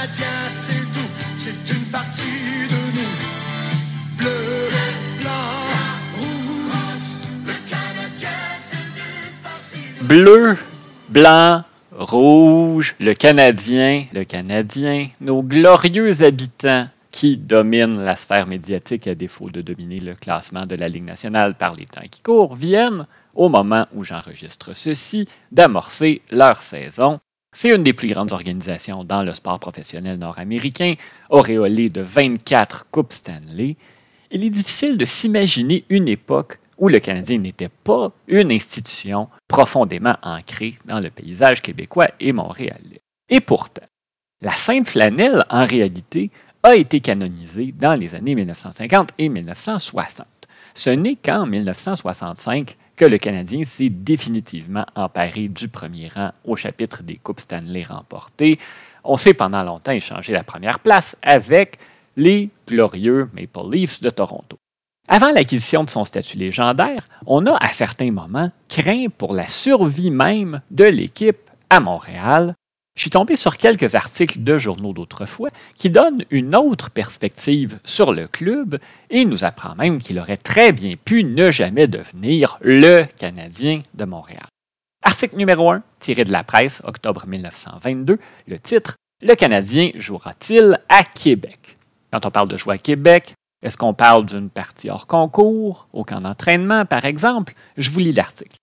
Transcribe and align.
Canadien, 0.00 0.48
c'est 0.48 0.92
tout, 0.94 1.10
c'est 1.36 1.74
une 1.74 1.90
partie 1.92 2.22
de 2.70 2.80
nous. 2.96 4.16
Bleu, 4.16 4.70
blanc, 5.20 5.52
rouge, 6.16 7.18
le 7.46 7.52
Canadien, 7.68 8.28
c'est 8.58 8.78
une 8.96 9.42
partie 9.42 10.00
de 10.00 10.06
Bleu, 10.06 10.56
blanc, 11.10 11.64
rouge, 11.92 12.94
le 12.98 13.12
Canadien, 13.12 14.06
le 14.14 14.24
Canadien, 14.24 15.08
nos 15.20 15.42
glorieux 15.42 16.22
habitants 16.22 16.88
qui 17.10 17.36
dominent 17.36 18.02
la 18.02 18.16
sphère 18.16 18.46
médiatique 18.46 19.06
à 19.06 19.14
défaut 19.14 19.50
de 19.50 19.60
dominer 19.60 20.00
le 20.00 20.14
classement 20.14 20.64
de 20.64 20.76
la 20.76 20.88
Ligue 20.88 21.04
nationale 21.04 21.56
par 21.56 21.74
les 21.74 21.84
temps 21.84 22.08
qui 22.10 22.22
courent, 22.22 22.54
viennent, 22.54 23.06
au 23.34 23.50
moment 23.50 23.86
où 23.94 24.02
j'enregistre 24.02 24.72
ceci, 24.72 25.28
d'amorcer 25.52 26.22
leur 26.30 26.62
saison 26.62 27.20
c'est 27.52 27.74
une 27.74 27.82
des 27.82 27.92
plus 27.92 28.08
grandes 28.08 28.32
organisations 28.32 29.02
dans 29.02 29.24
le 29.24 29.32
sport 29.32 29.58
professionnel 29.58 30.18
nord-américain, 30.18 30.94
auréolée 31.30 31.88
de 31.88 32.00
24 32.00 32.86
Coupes 32.92 33.12
Stanley. 33.12 33.76
Il 34.30 34.44
est 34.44 34.50
difficile 34.50 34.96
de 34.96 35.04
s'imaginer 35.04 35.84
une 35.88 36.06
époque 36.06 36.60
où 36.78 36.88
le 36.88 37.00
Canadien 37.00 37.38
n'était 37.38 37.68
pas 37.68 38.12
une 38.28 38.52
institution 38.52 39.28
profondément 39.48 40.16
ancrée 40.22 40.74
dans 40.84 41.00
le 41.00 41.10
paysage 41.10 41.60
québécois 41.60 42.08
et 42.20 42.32
montréalais. 42.32 43.02
Et 43.28 43.40
pourtant, 43.40 43.86
la 44.42 44.52
Sainte 44.52 44.88
Flanelle, 44.88 45.44
en 45.50 45.66
réalité, 45.66 46.30
a 46.62 46.76
été 46.76 47.00
canonisée 47.00 47.72
dans 47.72 47.94
les 47.94 48.14
années 48.14 48.36
1950 48.36 49.10
et 49.18 49.28
1960. 49.28 50.26
Ce 50.74 50.90
n'est 50.90 51.16
qu'en 51.16 51.46
1965 51.46 52.76
que 53.00 53.06
le 53.06 53.16
Canadien 53.16 53.64
s'est 53.64 53.88
définitivement 53.88 54.84
emparé 54.94 55.48
du 55.48 55.68
premier 55.68 56.08
rang 56.08 56.32
au 56.44 56.54
chapitre 56.54 57.02
des 57.02 57.16
Coupes 57.16 57.40
Stanley 57.40 57.82
remportées. 57.82 58.58
On 59.04 59.16
s'est 59.16 59.32
pendant 59.32 59.62
longtemps 59.62 59.92
échangé 59.92 60.34
la 60.34 60.44
première 60.44 60.80
place 60.80 61.16
avec 61.22 61.78
les 62.18 62.50
glorieux 62.68 63.30
Maple 63.32 63.70
Leafs 63.72 64.02
de 64.02 64.10
Toronto. 64.10 64.58
Avant 65.08 65.32
l'acquisition 65.32 65.82
de 65.82 65.88
son 65.88 66.04
statut 66.04 66.36
légendaire, 66.36 67.06
on 67.24 67.46
a 67.46 67.56
à 67.56 67.68
certains 67.68 68.10
moments 68.10 68.50
craint 68.68 69.06
pour 69.16 69.32
la 69.32 69.48
survie 69.48 70.10
même 70.10 70.60
de 70.70 70.84
l'équipe 70.84 71.48
à 71.70 71.80
Montréal. 71.80 72.54
Je 72.96 73.02
suis 73.02 73.10
tombé 73.10 73.36
sur 73.36 73.56
quelques 73.56 73.94
articles 73.94 74.42
de 74.42 74.58
journaux 74.58 74.92
d'autrefois 74.92 75.50
qui 75.74 75.90
donnent 75.90 76.24
une 76.30 76.54
autre 76.54 76.90
perspective 76.90 77.78
sur 77.84 78.12
le 78.12 78.28
club 78.28 78.78
et 79.08 79.24
nous 79.24 79.44
apprend 79.44 79.74
même 79.74 80.00
qu'il 80.00 80.18
aurait 80.18 80.36
très 80.36 80.72
bien 80.72 80.94
pu 81.02 81.24
ne 81.24 81.50
jamais 81.50 81.86
devenir 81.86 82.58
le 82.60 83.04
Canadien 83.18 83.82
de 83.94 84.04
Montréal. 84.04 84.46
Article 85.02 85.36
numéro 85.36 85.70
1, 85.70 85.82
tiré 85.98 86.24
de 86.24 86.32
la 86.32 86.44
presse, 86.44 86.82
octobre 86.84 87.26
1922, 87.26 88.18
le 88.46 88.58
titre 88.58 88.96
Le 89.22 89.34
Canadien 89.34 89.88
jouera-t-il 89.94 90.78
à 90.90 91.04
Québec? 91.04 91.78
Quand 92.12 92.26
on 92.26 92.30
parle 92.30 92.48
de 92.48 92.58
jouer 92.58 92.74
à 92.74 92.78
Québec, 92.78 93.34
est-ce 93.62 93.78
qu'on 93.78 93.94
parle 93.94 94.26
d'une 94.26 94.50
partie 94.50 94.90
hors 94.90 95.06
concours, 95.06 95.88
au 95.92 96.04
camp 96.04 96.20
d'entraînement, 96.20 96.84
par 96.84 97.04
exemple? 97.06 97.54
Je 97.76 97.90
vous 97.90 98.00
lis 98.00 98.12
l'article. 98.12 98.56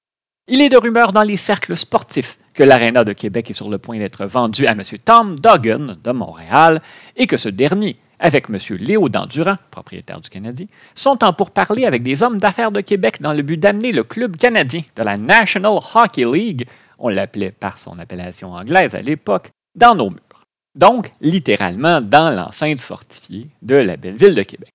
Il 0.50 0.62
est 0.62 0.70
de 0.70 0.78
rumeur 0.78 1.12
dans 1.12 1.23
les 1.23 1.36
cercles 1.36 1.76
sportifs 1.76 2.38
que 2.53 2.64
l'Arena 2.64 3.03
de 3.03 3.12
Québec 3.12 3.50
est 3.50 3.53
sur 3.53 3.70
le 3.70 3.80
point 3.80 3.98
d'être 3.98 4.26
vendu 4.26 4.66
à 4.66 4.72
M. 4.72 4.81
Tom 5.03 5.38
Duggan 5.38 5.98
de 6.02 6.12
Montréal 6.14 6.81
et 7.17 7.28
que 7.28 7.36
ce 7.36 7.50
dernier, 7.50 7.97
avec 8.18 8.46
M. 8.50 8.58
Léo 8.80 9.09
Dandurand, 9.09 9.58
propriétaire 9.72 10.22
du 10.22 10.30
Canadien, 10.30 10.68
sont 10.96 11.22
en 11.25 11.34
pourparlers 11.34 11.85
avec 11.85 12.02
des 12.02 12.24
hommes 12.24 12.38
d'affaires 12.38 12.72
de 12.72 12.80
Québec 12.80 13.18
dans 13.19 13.34
le 13.34 13.41
but 13.41 13.58
d'amener 13.58 13.91
le 13.91 14.06
club 14.06 14.38
canadien 14.38 14.84
de 14.96 15.03
la 15.03 15.18
National 15.18 15.80
Hockey 15.94 16.24
League, 16.24 16.66
on 16.97 17.09
l'appelait 17.09 17.52
par 17.52 17.78
son 17.78 18.00
appellation 18.00 18.53
anglaise 18.53 18.96
à 18.96 19.02
l'époque, 19.02 19.50
dans 19.75 19.96
nos 19.96 20.12
murs. 20.12 20.46
Donc, 20.75 21.12
littéralement 21.19 22.00
dans 22.00 22.34
l'enceinte 22.34 22.79
fortifiée 22.79 23.50
de 23.64 23.75
la 23.75 23.97
belle 23.97 24.16
ville 24.16 24.34
de 24.35 24.44
Québec. 24.44 24.69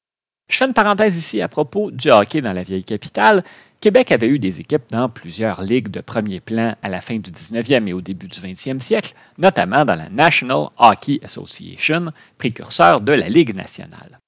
Je 0.48 0.58
fais 0.58 0.66
une 0.66 0.75
parenthèse 0.75 1.16
ici 1.16 1.41
à 1.41 1.48
propos 1.48 1.91
du 1.91 2.10
hockey 2.10 2.42
dans 2.42 2.53
la 2.53 2.62
vieille 2.62 2.84
capitale. 2.84 3.42
Québec 3.80 4.12
avait 4.12 4.28
eu 4.28 4.38
des 4.38 4.60
équipes 4.60 4.84
dans 4.91 5.08
plusieurs 5.08 5.62
ligues 5.62 5.88
de 5.88 6.03
premier 6.03 6.41
plan 6.41 6.76
à 6.82 6.91
la 6.91 7.00
fin 7.00 7.16
du 7.16 7.30
19e 7.30 7.88
et 7.88 7.94
au 7.94 8.03
début 8.03 8.28
du 8.28 8.38
20e 8.38 8.80
siècle, 8.80 9.14
notamment 9.38 9.86
dans 9.86 9.94
la 9.94 10.10
National 10.10 10.69
Hockey 10.76 11.20
Association, 11.22 12.12
précurseur 12.36 13.00
de 13.00 13.12
la 13.12 13.30
Ligue 13.30 13.56
nationale. 13.56 14.19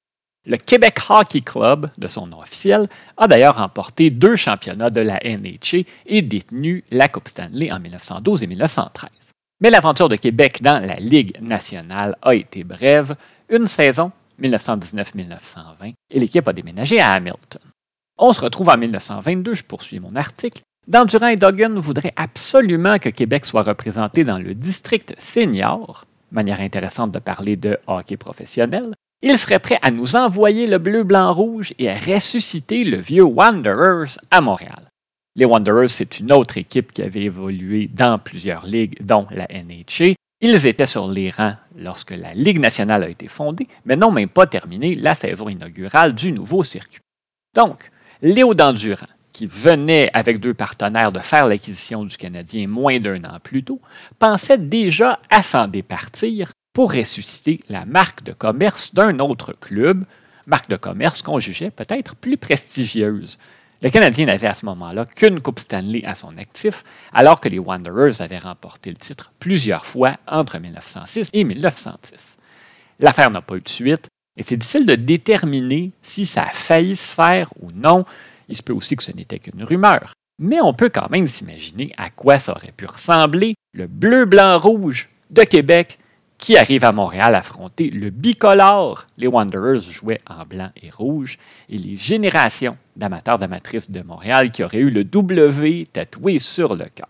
Le 0.47 0.56
Québec 0.56 0.98
Hockey 1.10 1.42
Club, 1.42 1.91
de 1.98 2.06
son 2.06 2.26
nom 2.26 2.41
officiel, 2.41 2.88
a 3.19 3.28
d'ailleurs 3.28 3.56
remporté 3.56 4.08
deux 4.08 4.36
championnats 4.36 4.91
de 4.91 5.02
la 5.02 5.20
NHA 5.22 5.84
et 6.06 6.22
détenu 6.22 6.84
la 6.91 7.08
Coupe 7.08 7.28
Stanley 7.28 7.70
en 7.70 7.81
1912 7.81 8.42
et 8.42 8.46
1913. 8.46 9.10
Mais 9.60 9.70
l'aventure 9.70 10.08
de 10.08 10.16
Québec 10.16 10.62
dans 10.62 10.84
la 10.84 10.96
Ligue 10.96 11.36
nationale 11.42 12.16
a 12.22 12.34
été 12.34 12.64
brève, 12.64 13.14
une 13.50 13.66
saison 13.66 14.10
1919-1920, 14.41 15.95
et 16.11 16.19
l'équipe 16.19 16.47
a 16.47 16.53
déménagé 16.53 17.00
à 17.00 17.12
Hamilton. 17.12 17.62
On 18.19 18.33
se 18.33 18.41
retrouve 18.41 18.69
en 18.69 18.78
1922, 18.78 19.55
je 19.55 19.65
poursuis 19.65 20.00
mon 20.00 20.15
article. 20.17 20.62
Dandurand 20.87 21.28
et 21.28 21.37
Duggan 21.37 21.75
voudraient 21.81 22.12
absolument 22.17 22.99
que 22.99 23.09
Québec 23.09 23.47
soit 23.47 23.62
représenté 23.62 24.25
dans 24.25 24.39
le 24.39 24.55
district 24.55 25.15
senior, 25.19 26.05
manière 26.31 26.61
intéressante 26.61 27.12
de 27.12 27.19
parler 27.19 27.56
de 27.56 27.78
hockey 27.87 28.17
professionnel. 28.17 28.94
Ils 29.23 29.39
seraient 29.39 29.59
prêts 29.59 29.78
à 29.81 29.91
nous 29.91 30.17
envoyer 30.17 30.67
le 30.67 30.78
bleu, 30.78 31.03
blanc, 31.03 31.33
rouge 31.33 31.73
et 31.78 31.89
à 31.89 31.94
ressusciter 31.94 32.84
le 32.84 32.99
vieux 32.99 33.25
Wanderers 33.25 34.19
à 34.31 34.41
Montréal. 34.43 34.91
Les 35.37 35.47
Wanderers, 35.47 35.91
c'est 35.91 36.21
une 36.21 36.31
autre 36.31 36.59
équipe 36.59 36.93
qui 36.93 37.03
avait 37.03 37.23
évolué 37.23 37.89
dans 37.93 38.19
plusieurs 38.19 38.67
ligues, 38.67 39.03
dont 39.03 39.27
la 39.31 39.49
NHA, 39.49 40.15
ils 40.44 40.66
étaient 40.66 40.84
sur 40.84 41.09
les 41.09 41.31
rangs 41.31 41.56
lorsque 41.75 42.10
la 42.10 42.32
Ligue 42.34 42.60
nationale 42.60 43.03
a 43.03 43.09
été 43.09 43.28
fondée, 43.28 43.66
mais 43.87 43.97
n'ont 43.97 44.10
même 44.10 44.28
pas 44.28 44.47
terminé 44.47 44.94
la 44.94 45.15
saison 45.15 45.49
inaugurale 45.49 46.15
du 46.15 46.32
nouveau 46.32 46.62
circuit. 46.62 47.00
Donc, 47.55 47.91
Léo 48.21 48.53
Dandurand, 48.53 49.06
qui 49.32 49.47
venait 49.47 50.10
avec 50.12 50.41
deux 50.41 50.53
partenaires 50.53 51.12
de 51.12 51.21
faire 51.21 51.47
l'acquisition 51.47 52.05
du 52.05 52.19
Canadien 52.19 52.69
moins 52.69 53.00
d'un 53.00 53.25
an 53.25 53.38
plus 53.43 53.65
tôt, 53.65 53.81
pensait 54.19 54.59
déjà 54.59 55.19
à 55.31 55.43
s'en 55.43 55.66
départir 55.66 56.53
pour 56.75 56.93
ressusciter 56.93 57.61
la 57.71 57.87
marque 57.87 58.22
de 58.22 58.34
commerce 58.34 58.93
d'un 58.93 59.21
autre 59.21 59.55
club, 59.55 60.05
marque 60.47 60.69
de 60.69 60.76
commerce 60.76 61.22
qu'on 61.22 61.38
jugeait 61.38 61.71
peut-être 61.71 62.16
plus 62.16 62.37
prestigieuse, 62.37 63.38
le 63.83 63.91
Canadien 63.91 64.27
n'avait 64.27 64.47
à 64.47 64.55
ce 64.55 64.65
moment-là 64.67 65.05
qu'une 65.05 65.41
Coupe 65.41 65.59
Stanley 65.59 66.05
à 66.05 66.15
son 66.15 66.37
actif, 66.39 66.85
alors 67.12 67.41
que 67.41 67.49
les 67.49 67.59
Wanderers 67.59 68.21
avaient 68.21 68.39
remporté 68.39 68.91
le 68.91 68.97
titre 68.97 69.33
plusieurs 69.39 69.85
fois 69.85 70.17
entre 70.27 70.59
1906 70.59 71.31
et 71.33 71.45
1910. 71.45 72.39
L'affaire 73.01 73.31
n'a 73.31 73.43
pas 73.43 73.57
eu 73.57 73.61
de 73.61 73.69
suite, 73.69 74.09
et 74.37 74.43
c'est 74.43 74.57
difficile 74.57 74.87
de 74.87 74.95
déterminer 74.95 75.93
si 76.03 76.27
ça 76.27 76.43
a 76.43 76.49
failli 76.49 76.97
se 76.97 77.11
faire 77.11 77.51
ou 77.61 77.71
non. 77.73 78.05
Il 78.49 78.57
se 78.57 78.62
peut 78.62 78.73
aussi 78.73 78.97
que 78.97 79.03
ce 79.03 79.12
n'était 79.12 79.39
qu'une 79.39 79.62
rumeur. 79.62 80.15
Mais 80.39 80.61
on 80.61 80.75
peut 80.75 80.89
quand 80.89 81.11
même 81.11 81.29
s'imaginer 81.29 81.93
à 81.97 82.11
quoi 82.11 82.39
ça 82.39 82.53
aurait 82.53 82.73
pu 82.73 82.87
ressembler 82.87 83.55
le 83.73 83.87
bleu-blanc-rouge 83.87 85.09
de 85.31 85.43
Québec 85.43 85.99
qui 86.39 86.56
arrive 86.56 86.84
à 86.84 86.93
Montréal 86.93 87.34
affronter 87.34 87.91
le 87.91 88.11
bicolore. 88.11 89.06
Les 89.17 89.27
Wanderers 89.27 89.81
jouaient 89.81 90.21
en 90.28 90.45
blanc 90.45 90.71
et 90.83 90.91
rouge 90.91 91.39
et 91.69 91.78
les 91.78 91.97
générations 91.97 92.77
d'amateurs 92.97 93.39
d'amatrices 93.39 93.91
de 93.91 94.03
Montréal 94.03 94.50
qui 94.50 94.62
auraient 94.62 94.78
eu 94.78 94.91
le 94.91 95.05
W 95.05 95.87
tatoué 95.93 96.39
sur 96.39 96.75
le 96.75 96.87
cœur. 96.87 97.08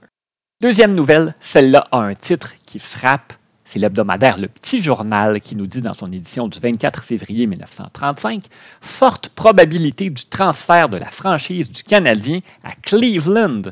Deuxième 0.61 0.95
nouvelle, 0.95 1.35
celle-là 1.41 1.89
a 1.91 1.99
un 1.99 2.15
titre 2.15 2.55
qui 2.65 2.79
frappe. 2.79 3.33
C'est 3.65 3.79
l'hebdomadaire 3.79 4.39
Le 4.39 4.47
Petit 4.47 4.81
Journal 4.81 5.41
qui 5.41 5.57
nous 5.57 5.67
dit 5.67 5.83
dans 5.83 5.95
son 5.95 6.13
édition 6.13 6.49
du 6.49 6.61
24 6.61 7.03
février 7.03 7.47
1935 7.47 8.45
Forte 8.81 9.31
probabilité 9.31 10.11
du 10.11 10.25
transfert 10.27 10.89
de 10.89 10.97
la 10.97 11.07
franchise 11.11 11.73
du 11.73 11.83
Canadien 11.83 12.41
à 12.63 12.73
Cleveland. 12.83 13.63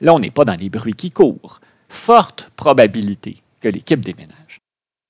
Là, 0.00 0.14
on 0.14 0.18
n'est 0.18 0.30
pas 0.30 0.44
dans 0.44 0.54
les 0.54 0.70
bruits 0.70 0.94
qui 0.94 1.10
courent. 1.10 1.60
Forte 1.88 2.50
probabilité 2.56 3.42
que 3.60 3.68
l'équipe 3.68 4.00
déménage. 4.00 4.59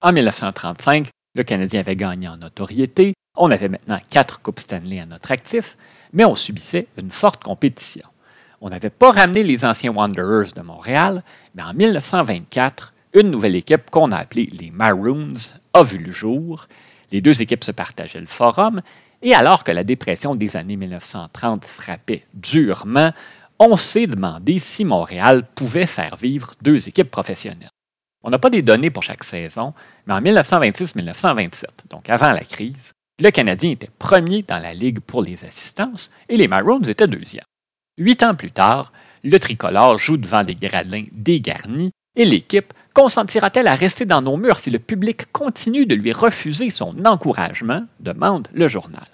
En 0.02 0.12
1935, 0.12 1.08
le 1.34 1.42
Canadien 1.42 1.80
avait 1.80 1.94
gagné 1.94 2.26
en 2.26 2.38
notoriété, 2.38 3.12
on 3.36 3.50
avait 3.50 3.68
maintenant 3.68 3.98
quatre 4.08 4.40
Coupes 4.40 4.58
Stanley 4.58 4.98
à 4.98 5.04
notre 5.04 5.30
actif, 5.30 5.76
mais 6.14 6.24
on 6.24 6.34
subissait 6.34 6.86
une 6.96 7.10
forte 7.10 7.42
compétition. 7.42 8.08
On 8.62 8.70
n'avait 8.70 8.88
pas 8.88 9.10
ramené 9.10 9.42
les 9.42 9.66
anciens 9.66 9.92
Wanderers 9.92 10.52
de 10.56 10.62
Montréal, 10.62 11.22
mais 11.54 11.62
en 11.62 11.74
1924, 11.74 12.94
une 13.12 13.30
nouvelle 13.30 13.56
équipe 13.56 13.90
qu'on 13.90 14.10
a 14.10 14.16
appelée 14.16 14.48
les 14.58 14.70
Maroons 14.70 15.34
a 15.74 15.82
vu 15.82 15.98
le 15.98 16.12
jour. 16.12 16.66
Les 17.12 17.20
deux 17.20 17.42
équipes 17.42 17.64
se 17.64 17.72
partageaient 17.72 18.20
le 18.20 18.26
forum, 18.26 18.80
et 19.20 19.34
alors 19.34 19.64
que 19.64 19.72
la 19.72 19.84
dépression 19.84 20.34
des 20.34 20.56
années 20.56 20.76
1930 20.76 21.66
frappait 21.66 22.24
durement, 22.32 23.12
on 23.58 23.76
s'est 23.76 24.06
demandé 24.06 24.60
si 24.60 24.86
Montréal 24.86 25.46
pouvait 25.54 25.84
faire 25.84 26.16
vivre 26.16 26.54
deux 26.62 26.88
équipes 26.88 27.10
professionnelles. 27.10 27.69
On 28.22 28.30
n'a 28.30 28.38
pas 28.38 28.50
des 28.50 28.62
données 28.62 28.90
pour 28.90 29.02
chaque 29.02 29.24
saison, 29.24 29.72
mais 30.06 30.12
en 30.12 30.20
1926-1927, 30.20 31.64
donc 31.88 32.10
avant 32.10 32.32
la 32.32 32.44
crise, 32.44 32.92
le 33.18 33.30
Canadien 33.30 33.70
était 33.70 33.90
premier 33.98 34.42
dans 34.42 34.60
la 34.60 34.74
Ligue 34.74 35.00
pour 35.00 35.22
les 35.22 35.44
assistances 35.44 36.10
et 36.28 36.36
les 36.36 36.48
Maroons 36.48 36.82
étaient 36.82 37.06
deuxième. 37.06 37.44
Huit 37.98 38.22
ans 38.22 38.34
plus 38.34 38.50
tard, 38.50 38.92
le 39.24 39.38
tricolore 39.38 39.98
joue 39.98 40.16
devant 40.16 40.44
des 40.44 40.54
gradins 40.54 41.04
dégarnis 41.12 41.92
et 42.16 42.24
l'équipe 42.24 42.72
consentira-t-elle 42.94 43.68
à 43.68 43.74
rester 43.74 44.04
dans 44.04 44.22
nos 44.22 44.36
murs 44.36 44.58
si 44.58 44.70
le 44.70 44.78
public 44.78 45.30
continue 45.32 45.86
de 45.86 45.94
lui 45.94 46.12
refuser 46.12 46.70
son 46.70 47.04
encouragement 47.04 47.84
demande 48.00 48.48
le 48.52 48.68
journal. 48.68 49.06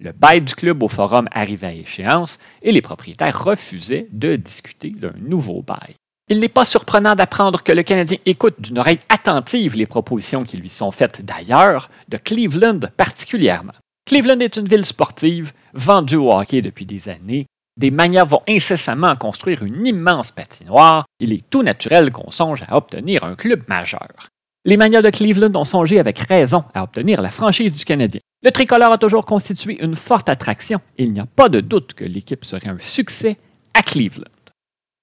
Le 0.00 0.12
bail 0.12 0.40
du 0.40 0.54
club 0.54 0.82
au 0.82 0.88
forum 0.88 1.28
arrivait 1.32 1.66
à 1.66 1.74
échéance 1.74 2.38
et 2.62 2.72
les 2.72 2.80
propriétaires 2.80 3.44
refusaient 3.44 4.08
de 4.12 4.36
discuter 4.36 4.90
d'un 4.90 5.14
nouveau 5.18 5.62
bail. 5.62 5.94
Il 6.32 6.38
n'est 6.38 6.48
pas 6.48 6.64
surprenant 6.64 7.16
d'apprendre 7.16 7.64
que 7.64 7.72
le 7.72 7.82
Canadien 7.82 8.16
écoute 8.24 8.60
d'une 8.60 8.78
oreille 8.78 9.00
attentive 9.08 9.76
les 9.76 9.86
propositions 9.86 10.44
qui 10.44 10.58
lui 10.58 10.68
sont 10.68 10.92
faites 10.92 11.24
d'ailleurs, 11.24 11.90
de 12.08 12.18
Cleveland 12.18 12.78
particulièrement. 12.96 13.72
Cleveland 14.06 14.38
est 14.38 14.56
une 14.56 14.68
ville 14.68 14.84
sportive, 14.84 15.52
vendue 15.74 16.14
au 16.14 16.32
hockey 16.32 16.62
depuis 16.62 16.86
des 16.86 17.08
années. 17.08 17.46
Des 17.76 17.90
manières 17.90 18.26
vont 18.26 18.42
incessamment 18.48 19.16
construire 19.16 19.64
une 19.64 19.84
immense 19.84 20.30
patinoire. 20.30 21.04
Il 21.18 21.32
est 21.32 21.50
tout 21.50 21.64
naturel 21.64 22.12
qu'on 22.12 22.30
songe 22.30 22.62
à 22.68 22.76
obtenir 22.76 23.24
un 23.24 23.34
club 23.34 23.64
majeur. 23.68 24.28
Les 24.64 24.76
manières 24.76 25.02
de 25.02 25.10
Cleveland 25.10 25.58
ont 25.58 25.64
songé 25.64 25.98
avec 25.98 26.18
raison 26.20 26.62
à 26.74 26.84
obtenir 26.84 27.22
la 27.22 27.30
franchise 27.30 27.72
du 27.72 27.84
Canadien. 27.84 28.20
Le 28.44 28.52
tricolore 28.52 28.92
a 28.92 28.98
toujours 28.98 29.26
constitué 29.26 29.82
une 29.82 29.96
forte 29.96 30.28
attraction 30.28 30.80
il 30.96 31.12
n'y 31.12 31.18
a 31.18 31.26
pas 31.26 31.48
de 31.48 31.60
doute 31.60 31.94
que 31.94 32.04
l'équipe 32.04 32.44
serait 32.44 32.68
un 32.68 32.78
succès 32.78 33.36
à 33.74 33.82
Cleveland. 33.82 34.30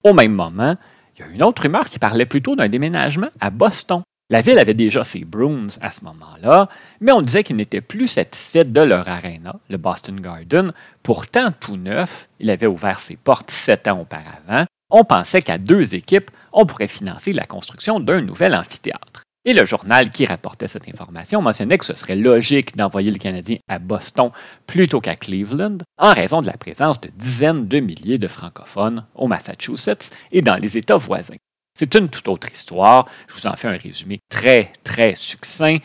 Au 0.05 0.13
même 0.13 0.33
moment, 0.33 0.77
il 1.17 1.25
y 1.25 1.29
a 1.29 1.33
une 1.33 1.43
autre 1.43 1.63
rumeur 1.63 1.89
qui 1.89 1.99
parlait 1.99 2.25
plutôt 2.25 2.55
d'un 2.55 2.69
déménagement 2.69 3.29
à 3.39 3.49
Boston. 3.49 4.03
La 4.29 4.41
ville 4.41 4.59
avait 4.59 4.73
déjà 4.73 5.03
ses 5.03 5.23
Bruins 5.23 5.67
à 5.81 5.89
ce 5.89 6.03
moment-là, 6.03 6.67
mais 6.99 7.13
on 7.13 7.21
disait 7.21 7.43
qu'ils 7.43 7.55
n'étaient 7.55 7.81
plus 7.81 8.07
satisfaits 8.07 8.65
de 8.65 8.81
leur 8.81 9.07
aréna, 9.07 9.55
le 9.69 9.77
Boston 9.77 10.19
Garden. 10.19 10.73
Pourtant, 11.01 11.51
tout 11.57 11.77
neuf, 11.77 12.27
il 12.39 12.49
avait 12.49 12.67
ouvert 12.67 12.99
ses 12.99 13.15
portes 13.15 13.51
sept 13.51 13.87
ans 13.87 14.01
auparavant. 14.01 14.65
On 14.89 15.05
pensait 15.05 15.41
qu'à 15.41 15.57
deux 15.57 15.95
équipes, 15.95 16.29
on 16.51 16.65
pourrait 16.65 16.87
financer 16.87 17.33
la 17.33 17.45
construction 17.45 17.99
d'un 17.99 18.21
nouvel 18.21 18.53
amphithéâtre. 18.53 19.23
Et 19.47 19.53
le 19.53 19.63
journal 19.63 20.11
qui 20.11 20.25
rapportait 20.25 20.67
cette 20.67 20.89
information 20.89 21.41
mentionnait 21.41 21.77
que 21.77 21.85
ce 21.85 21.95
serait 21.95 22.17
logique 22.17 22.75
d'envoyer 22.75 23.11
le 23.11 23.17
Canadien 23.17 23.55
à 23.69 23.79
Boston 23.79 24.31
plutôt 24.65 24.99
qu'à 24.99 25.15
Cleveland, 25.15 25.77
en 25.97 26.13
raison 26.13 26.41
de 26.41 26.47
la 26.47 26.57
présence 26.57 26.99
de 26.99 27.09
dizaines 27.15 27.65
de 27.65 27.79
milliers 27.79 28.17
de 28.17 28.27
francophones 28.27 29.05
au 29.15 29.27
Massachusetts 29.27 30.11
et 30.33 30.41
dans 30.41 30.57
les 30.57 30.77
États 30.77 30.97
voisins. 30.97 31.37
C'est 31.79 31.95
une 31.95 32.09
toute 32.09 32.27
autre 32.27 32.51
histoire. 32.51 33.07
Je 33.29 33.35
vous 33.35 33.47
en 33.47 33.55
fais 33.55 33.69
un 33.69 33.77
résumé 33.77 34.19
très, 34.27 34.73
très 34.83 35.15
succinct. 35.15 35.77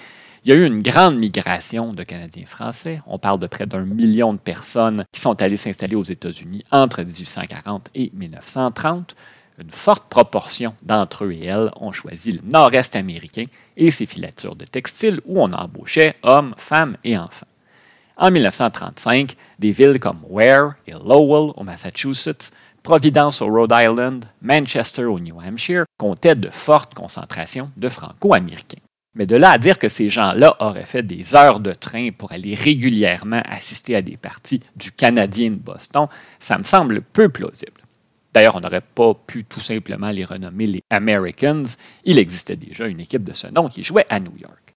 Il 0.45 0.51
y 0.51 0.53
a 0.53 0.57
eu 0.57 0.67
une 0.67 0.83
grande 0.83 1.17
migration 1.17 1.93
de 1.93 2.03
Canadiens 2.03 2.47
français. 2.47 3.01
On 3.07 3.21
parle 3.21 3.39
de 3.39 3.47
près 3.47 3.67
d'un 3.67 3.85
million 3.85 4.33
de 4.33 4.41
personnes 4.41 5.05
qui 5.13 5.21
sont 5.21 5.41
allées 5.41 5.57
s'installer 5.57 5.95
aux 5.95 6.03
États-Unis 6.03 6.65
entre 6.73 7.03
1840 7.05 7.91
et 7.95 8.11
1930 8.13 9.15
une 9.59 9.71
forte 9.71 10.09
proportion 10.09 10.75
d'entre 10.83 11.25
eux 11.25 11.33
et 11.33 11.47
elles 11.47 11.71
ont 11.77 11.93
choisi 11.93 12.33
le 12.33 12.41
nord-est 12.43 12.97
américain 12.97 13.47
et 13.77 13.91
ses 13.91 14.07
filatures 14.07 14.57
de 14.57 14.65
textiles 14.65 15.21
où 15.25 15.41
on 15.41 15.53
embauchait 15.53 16.17
hommes, 16.23 16.55
femmes 16.57 16.97
et 17.05 17.17
enfants. 17.19 17.47
En 18.17 18.31
1935, 18.31 19.37
des 19.59 19.73
villes 19.73 19.99
comme 19.99 20.21
Ware 20.29 20.75
et 20.87 20.93
Lowell 20.93 21.53
au 21.57 21.65
Massachusetts, 21.65 22.53
Providence 22.83 23.41
au 23.43 23.47
Rhode 23.47 23.73
Island, 23.73 24.25
Manchester 24.41 25.05
au 25.05 25.21
New 25.21 25.41
Hampshire 25.41 25.85
comptaient 25.99 26.35
de 26.35 26.49
fortes 26.49 26.95
concentrations 26.95 27.71
de 27.77 27.89
franco-américains. 27.89 28.83
Mais 29.15 29.27
de 29.27 29.37
là 29.37 29.51
à 29.51 29.59
dire 29.59 29.79
que 29.79 29.89
ces 29.89 30.09
gens-là 30.09 30.57
auraient 30.59 30.85
fait 30.85 31.03
des 31.03 31.37
heures 31.37 31.61
de 31.61 31.73
train 31.73 32.11
pour 32.17 32.33
aller 32.33 32.55
régulièrement 32.55 33.43
assister 33.45 33.95
à 33.95 34.03
des 34.03 34.17
parties 34.17 34.63
du 34.75 34.91
Canadien 34.91 35.51
de 35.51 35.61
Boston, 35.61 36.09
ça 36.41 36.59
me 36.59 36.65
semble 36.65 37.03
peu 37.03 37.29
plausible. 37.29 37.82
D'ailleurs, 38.33 38.57
on 38.57 38.61
n'aurait 38.61 38.81
pas 38.81 39.15
pu 39.15 39.45
tout 39.45 39.61
simplement 39.61 40.11
les 40.11 40.25
renommer 40.25 40.67
les 40.67 40.83
Americans. 40.91 41.67
Il 42.05 42.19
existait 42.19 42.57
déjà 42.57 42.87
une 42.87 43.01
équipe 43.01 43.25
de 43.25 43.33
ce 43.33 43.47
nom 43.49 43.69
qui 43.69 43.83
jouait 43.83 44.07
à 44.09 44.21
New 44.21 44.37
York. 44.39 44.75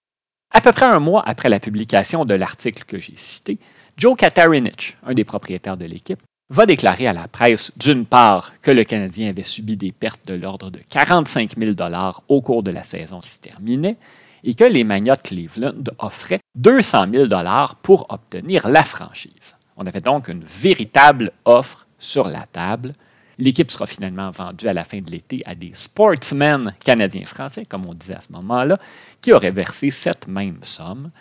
À 0.51 0.61
peu 0.61 0.71
près 0.71 0.85
un 0.85 0.99
mois 0.99 1.23
après 1.25 1.49
la 1.49 1.59
publication 1.59 2.23
de 2.25 2.33
l'article 2.33 2.83
que 2.85 2.99
j'ai 2.99 3.15
cité, 3.15 3.59
Joe 3.97 4.15
Katarinich, 4.15 4.95
un 5.05 5.13
des 5.13 5.23
propriétaires 5.23 5.77
de 5.77 5.85
l'équipe, 5.85 6.21
va 6.49 6.65
déclarer 6.65 7.07
à 7.07 7.13
la 7.13 7.27
presse, 7.27 7.71
d'une 7.77 8.05
part, 8.05 8.53
que 8.61 8.71
le 8.71 8.83
Canadien 8.83 9.29
avait 9.29 9.43
subi 9.43 9.75
des 9.75 9.91
pertes 9.91 10.25
de 10.27 10.35
l'ordre 10.35 10.69
de 10.69 10.79
45 10.89 11.55
000 11.57 11.71
au 12.29 12.41
cours 12.41 12.63
de 12.63 12.71
la 12.71 12.83
saison 12.83 13.19
qui 13.19 13.29
se 13.29 13.41
terminait, 13.41 13.97
et 14.43 14.53
que 14.53 14.63
les 14.63 14.83
Magnots 14.83 15.15
de 15.15 15.21
Cleveland 15.21 15.83
offraient 15.97 16.39
200 16.55 17.07
000 17.11 17.27
pour 17.81 18.05
obtenir 18.09 18.69
la 18.69 18.83
franchise. 18.83 19.57
On 19.75 19.85
avait 19.85 19.99
donc 19.99 20.29
une 20.29 20.43
véritable 20.43 21.33
offre 21.43 21.87
sur 21.99 22.29
la 22.29 22.45
table, 22.45 22.93
L'équipe 23.39 23.69
sera 23.69 23.85
finalement 23.85 24.31
vendue 24.31 24.67
à 24.67 24.73
la 24.73 24.83
fin 24.83 24.99
de 24.99 25.11
l'été 25.11 25.43
à 25.45 25.53
des 25.53 25.71
sportsmen 25.73 26.73
canadiens-français, 26.83 27.65
comme 27.65 27.85
on 27.85 27.93
disait 27.93 28.15
à 28.15 28.21
ce 28.21 28.31
moment-là, 28.33 28.79
qui 29.21 29.31
auraient 29.31 29.51
versé 29.51 29.91
cette 29.91 30.27
même 30.27 30.59
somme. 30.63 31.11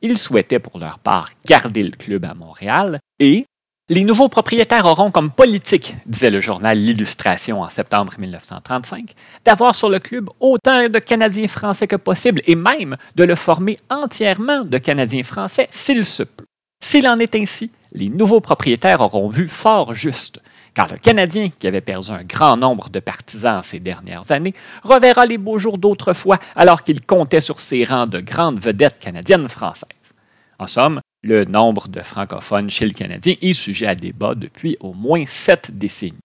Ils 0.00 0.16
souhaitaient 0.16 0.60
pour 0.60 0.78
leur 0.78 0.98
part 0.98 1.30
garder 1.44 1.82
le 1.82 1.90
club 1.90 2.24
à 2.24 2.34
Montréal 2.34 3.00
et 3.18 3.44
les 3.90 4.04
nouveaux 4.04 4.28
propriétaires 4.28 4.84
auront 4.84 5.10
comme 5.10 5.30
politique, 5.30 5.94
disait 6.04 6.28
le 6.28 6.42
journal 6.42 6.78
L'Illustration 6.78 7.62
en 7.62 7.70
septembre 7.70 8.12
1935, 8.18 9.14
d'avoir 9.46 9.74
sur 9.74 9.88
le 9.88 9.98
club 9.98 10.28
autant 10.40 10.90
de 10.90 10.98
Canadiens 10.98 11.48
français 11.48 11.86
que 11.86 11.96
possible 11.96 12.42
et 12.46 12.54
même 12.54 12.98
de 13.16 13.24
le 13.24 13.34
former 13.34 13.78
entièrement 13.88 14.62
de 14.62 14.76
Canadiens 14.76 15.22
français 15.22 15.68
s'il 15.70 16.04
se 16.04 16.22
peut. 16.22 16.44
S'il 16.82 17.08
en 17.08 17.18
est 17.18 17.34
ainsi, 17.34 17.70
les 17.92 18.10
nouveaux 18.10 18.40
propriétaires 18.40 19.00
auront 19.00 19.30
vu 19.30 19.48
fort 19.48 19.94
juste 19.94 20.42
car 20.78 20.86
le 20.86 20.96
Canadien, 20.96 21.48
qui 21.58 21.66
avait 21.66 21.80
perdu 21.80 22.12
un 22.12 22.22
grand 22.22 22.56
nombre 22.56 22.88
de 22.88 23.00
partisans 23.00 23.64
ces 23.64 23.80
dernières 23.80 24.30
années, 24.30 24.54
reverra 24.84 25.26
les 25.26 25.36
beaux 25.36 25.58
jours 25.58 25.76
d'autrefois 25.76 26.38
alors 26.54 26.84
qu'il 26.84 27.04
comptait 27.04 27.40
sur 27.40 27.58
ses 27.58 27.82
rangs 27.82 28.06
de 28.06 28.20
grandes 28.20 28.60
vedettes 28.60 29.00
canadiennes 29.00 29.48
françaises. 29.48 30.14
En 30.60 30.68
somme, 30.68 31.00
le 31.24 31.44
nombre 31.44 31.88
de 31.88 32.00
francophones 32.00 32.70
chez 32.70 32.86
le 32.86 32.92
Canadien 32.92 33.34
est 33.42 33.54
sujet 33.54 33.88
à 33.88 33.96
débat 33.96 34.36
depuis 34.36 34.76
au 34.78 34.92
moins 34.92 35.24
sept 35.26 35.76
décennies. 35.76 36.20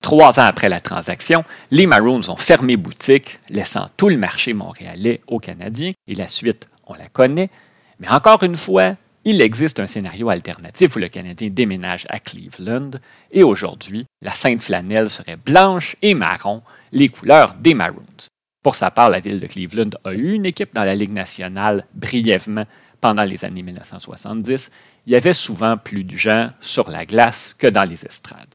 Trois 0.00 0.38
ans 0.38 0.44
après 0.44 0.68
la 0.68 0.78
transaction, 0.78 1.42
les 1.72 1.88
Maroons 1.88 2.30
ont 2.30 2.36
fermé 2.36 2.76
boutique, 2.76 3.40
laissant 3.50 3.88
tout 3.96 4.08
le 4.08 4.18
marché 4.18 4.52
montréalais 4.52 5.20
aux 5.26 5.40
Canadiens, 5.40 5.94
et 6.06 6.14
la 6.14 6.28
suite, 6.28 6.68
on 6.86 6.94
la 6.94 7.08
connaît. 7.08 7.50
Mais 7.98 8.08
encore 8.08 8.44
une 8.44 8.56
fois, 8.56 8.94
il 9.26 9.40
existe 9.40 9.80
un 9.80 9.88
scénario 9.88 10.28
alternatif 10.30 10.94
où 10.94 11.00
le 11.00 11.08
Canadien 11.08 11.50
déménage 11.50 12.06
à 12.08 12.20
Cleveland 12.20 12.92
et 13.32 13.42
aujourd'hui, 13.42 14.06
la 14.22 14.30
Sainte 14.30 14.62
Flanelle 14.62 15.10
serait 15.10 15.36
blanche 15.36 15.96
et 16.00 16.14
marron, 16.14 16.62
les 16.92 17.08
couleurs 17.08 17.54
des 17.54 17.74
Maroons. 17.74 18.28
Pour 18.62 18.76
sa 18.76 18.92
part, 18.92 19.10
la 19.10 19.18
ville 19.18 19.40
de 19.40 19.48
Cleveland 19.48 19.90
a 20.04 20.12
eu 20.12 20.32
une 20.32 20.46
équipe 20.46 20.72
dans 20.72 20.84
la 20.84 20.94
Ligue 20.94 21.12
nationale 21.12 21.86
brièvement 21.92 22.66
pendant 23.00 23.24
les 23.24 23.44
années 23.44 23.64
1970. 23.64 24.70
Il 25.06 25.12
y 25.12 25.16
avait 25.16 25.32
souvent 25.32 25.76
plus 25.76 26.04
de 26.04 26.14
gens 26.14 26.50
sur 26.60 26.88
la 26.88 27.04
glace 27.04 27.52
que 27.58 27.66
dans 27.66 27.82
les 27.82 28.06
estrades. 28.06 28.54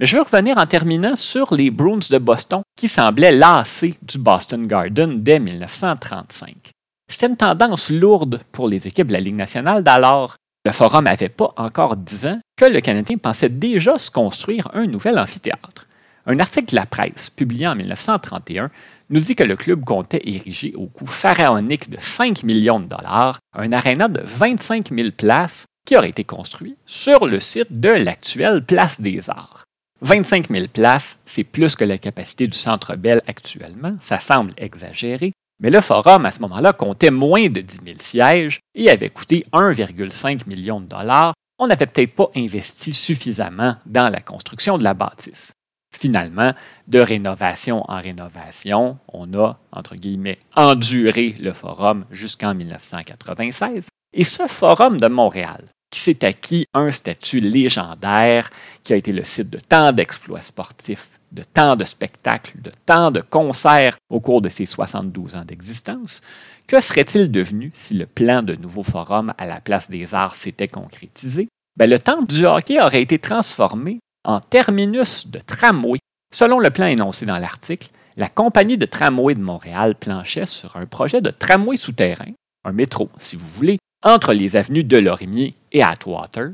Mais 0.00 0.06
je 0.06 0.16
veux 0.16 0.22
revenir 0.22 0.58
en 0.58 0.66
terminant 0.66 1.14
sur 1.14 1.54
les 1.54 1.70
Bruins 1.70 2.00
de 2.10 2.18
Boston 2.18 2.62
qui 2.76 2.88
semblaient 2.88 3.30
lassés 3.30 3.94
du 4.02 4.18
Boston 4.18 4.66
Garden 4.66 5.22
dès 5.22 5.38
1935. 5.38 6.72
C'était 7.10 7.28
une 7.28 7.36
tendance 7.38 7.90
lourde 7.90 8.40
pour 8.52 8.68
les 8.68 8.86
équipes 8.86 9.06
de 9.06 9.14
la 9.14 9.20
Ligue 9.20 9.34
nationale 9.34 9.82
d'alors. 9.82 10.36
Le 10.66 10.72
Forum 10.72 11.04
n'avait 11.04 11.30
pas 11.30 11.54
encore 11.56 11.96
dix 11.96 12.26
ans 12.26 12.38
que 12.56 12.66
le 12.66 12.82
Canadien 12.82 13.16
pensait 13.16 13.48
déjà 13.48 13.96
se 13.96 14.10
construire 14.10 14.68
un 14.74 14.86
nouvel 14.86 15.18
amphithéâtre. 15.18 15.86
Un 16.26 16.38
article 16.38 16.72
de 16.72 16.76
la 16.76 16.84
presse, 16.84 17.30
publié 17.30 17.66
en 17.66 17.74
1931, 17.74 18.70
nous 19.08 19.20
dit 19.20 19.34
que 19.34 19.44
le 19.44 19.56
club 19.56 19.82
comptait 19.84 20.20
ériger 20.22 20.74
au 20.74 20.86
coût 20.86 21.06
pharaonique 21.06 21.88
de 21.88 21.96
5 21.98 22.42
millions 22.42 22.80
de 22.80 22.88
dollars 22.88 23.38
un 23.56 23.72
aréna 23.72 24.08
de 24.08 24.20
25 24.22 24.94
000 24.94 25.12
places 25.16 25.64
qui 25.86 25.96
aurait 25.96 26.10
été 26.10 26.24
construit 26.24 26.76
sur 26.84 27.26
le 27.26 27.40
site 27.40 27.80
de 27.80 27.88
l'actuelle 27.88 28.62
Place 28.62 29.00
des 29.00 29.30
Arts. 29.30 29.64
25 30.02 30.50
000 30.50 30.66
places, 30.70 31.16
c'est 31.24 31.44
plus 31.44 31.74
que 31.74 31.84
la 31.84 31.96
capacité 31.96 32.46
du 32.46 32.58
Centre 32.58 32.94
Bell 32.96 33.22
actuellement, 33.26 33.96
ça 33.98 34.20
semble 34.20 34.52
exagéré, 34.58 35.32
mais 35.60 35.70
le 35.70 35.80
forum, 35.80 36.24
à 36.24 36.30
ce 36.30 36.40
moment-là, 36.40 36.72
comptait 36.72 37.10
moins 37.10 37.48
de 37.48 37.60
10 37.60 37.80
000 37.84 37.96
sièges 37.98 38.60
et 38.74 38.90
avait 38.90 39.08
coûté 39.08 39.44
1,5 39.52 40.48
million 40.48 40.80
de 40.80 40.86
dollars. 40.86 41.34
On 41.58 41.66
n'avait 41.66 41.86
peut-être 41.86 42.14
pas 42.14 42.30
investi 42.36 42.92
suffisamment 42.92 43.76
dans 43.86 44.08
la 44.08 44.20
construction 44.20 44.78
de 44.78 44.84
la 44.84 44.94
bâtisse. 44.94 45.52
Finalement, 45.90 46.52
de 46.86 47.00
rénovation 47.00 47.82
en 47.90 48.00
rénovation, 48.00 48.98
on 49.12 49.32
a, 49.34 49.58
entre 49.72 49.96
guillemets, 49.96 50.38
enduré 50.54 51.34
le 51.40 51.52
forum 51.52 52.04
jusqu'en 52.10 52.54
1996. 52.54 53.88
Et 54.12 54.24
ce 54.24 54.46
forum 54.46 55.00
de 55.00 55.08
Montréal, 55.08 55.64
qui 55.90 56.00
s'est 56.00 56.24
acquis 56.24 56.66
un 56.74 56.90
statut 56.90 57.40
légendaire, 57.40 58.50
qui 58.84 58.92
a 58.92 58.96
été 58.96 59.12
le 59.12 59.24
site 59.24 59.50
de 59.50 59.58
tant 59.58 59.92
d'exploits 59.92 60.40
sportifs, 60.40 61.18
de 61.32 61.42
tant 61.42 61.76
de 61.76 61.84
spectacles, 61.84 62.60
de 62.60 62.72
tant 62.86 63.10
de 63.10 63.20
concerts 63.20 63.96
au 64.10 64.20
cours 64.20 64.42
de 64.42 64.48
ses 64.48 64.66
72 64.66 65.36
ans 65.36 65.44
d'existence, 65.44 66.22
que 66.66 66.80
serait-il 66.80 67.30
devenu 67.30 67.70
si 67.74 67.94
le 67.94 68.06
plan 68.06 68.42
de 68.42 68.54
nouveau 68.54 68.82
forum 68.82 69.32
à 69.38 69.46
la 69.46 69.60
place 69.60 69.88
des 69.88 70.14
arts 70.14 70.34
s'était 70.34 70.68
concrétisé? 70.68 71.48
Ben, 71.76 71.88
le 71.88 71.98
temple 71.98 72.26
du 72.26 72.44
hockey 72.44 72.80
aurait 72.80 73.02
été 73.02 73.18
transformé 73.18 74.00
en 74.24 74.40
terminus 74.40 75.26
de 75.28 75.38
tramway. 75.38 75.98
Selon 76.32 76.58
le 76.58 76.70
plan 76.70 76.86
énoncé 76.86 77.24
dans 77.24 77.38
l'article, 77.38 77.88
la 78.16 78.28
compagnie 78.28 78.76
de 78.76 78.84
tramway 78.84 79.34
de 79.34 79.40
Montréal 79.40 79.94
planchait 79.94 80.44
sur 80.44 80.76
un 80.76 80.86
projet 80.86 81.20
de 81.22 81.30
tramway 81.30 81.76
souterrain, 81.76 82.32
un 82.64 82.72
métro 82.72 83.08
si 83.16 83.36
vous 83.36 83.46
voulez, 83.46 83.78
entre 84.02 84.32
les 84.32 84.56
avenues 84.56 84.84
de 84.84 84.96
Lorimier 84.96 85.54
et 85.72 85.82
Atwater. 85.82 86.52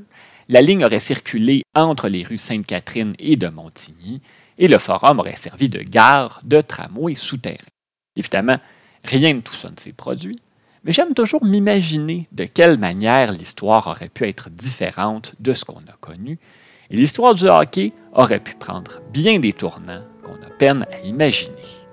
La 0.48 0.62
ligne 0.62 0.84
aurait 0.84 1.00
circulé 1.00 1.62
entre 1.74 2.08
les 2.08 2.22
rues 2.22 2.38
Sainte-Catherine 2.38 3.14
et 3.18 3.36
de 3.36 3.48
Montigny 3.48 4.20
et 4.58 4.68
le 4.68 4.78
forum 4.78 5.20
aurait 5.20 5.36
servi 5.36 5.68
de 5.68 5.80
gare 5.80 6.40
de 6.44 6.60
tramway 6.60 7.14
souterrain. 7.14 7.56
Évidemment, 8.16 8.58
rien 9.02 9.34
de 9.34 9.40
tout 9.40 9.54
ça 9.54 9.70
ne 9.70 9.76
s'est 9.76 9.92
produit, 9.92 10.38
mais 10.84 10.92
j'aime 10.92 11.14
toujours 11.14 11.44
m'imaginer 11.44 12.28
de 12.32 12.44
quelle 12.44 12.78
manière 12.78 13.32
l'histoire 13.32 13.86
aurait 13.86 14.08
pu 14.08 14.28
être 14.28 14.50
différente 14.50 15.34
de 15.40 15.52
ce 15.52 15.64
qu'on 15.64 15.80
a 15.88 15.96
connu, 16.00 16.38
et 16.90 16.96
l'histoire 16.96 17.34
du 17.34 17.48
hockey 17.48 17.92
aurait 18.12 18.40
pu 18.40 18.54
prendre 18.54 19.00
bien 19.12 19.38
des 19.38 19.52
tournants 19.52 20.04
qu'on 20.22 20.34
a 20.34 20.50
peine 20.58 20.86
à 20.92 21.00
imaginer. 21.00 21.83